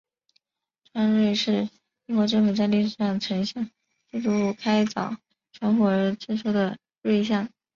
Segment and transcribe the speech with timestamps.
[0.93, 1.69] 窗税是
[2.07, 3.69] 英国政府在历史上曾向
[4.11, 5.15] 建筑物开凿
[5.53, 7.47] 窗户而征收的税项。